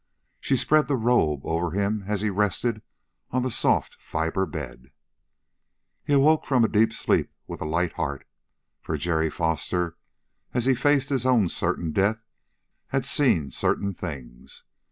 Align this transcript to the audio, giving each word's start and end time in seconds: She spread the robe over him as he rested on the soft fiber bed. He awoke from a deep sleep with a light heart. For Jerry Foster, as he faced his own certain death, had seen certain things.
She 0.39 0.57
spread 0.57 0.87
the 0.87 0.95
robe 0.95 1.45
over 1.45 1.77
him 1.79 2.05
as 2.07 2.21
he 2.21 2.31
rested 2.31 2.81
on 3.29 3.43
the 3.43 3.51
soft 3.51 3.97
fiber 4.01 4.47
bed. 4.47 4.89
He 6.03 6.13
awoke 6.13 6.43
from 6.43 6.63
a 6.63 6.67
deep 6.67 6.91
sleep 6.91 7.31
with 7.45 7.61
a 7.61 7.65
light 7.65 7.93
heart. 7.93 8.25
For 8.81 8.97
Jerry 8.97 9.29
Foster, 9.29 9.97
as 10.55 10.65
he 10.65 10.73
faced 10.73 11.09
his 11.09 11.23
own 11.23 11.49
certain 11.49 11.91
death, 11.91 12.25
had 12.87 13.05
seen 13.05 13.51
certain 13.51 13.93
things. 13.93 14.63